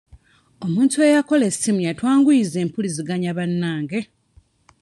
[0.65, 3.99] Omuntu eyakola essimu yatwanguyiza empuliziganya bannange.